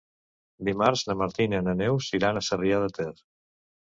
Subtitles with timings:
[0.69, 3.11] Dimarts na Martina i na Neus iran a Sarrià de Ter.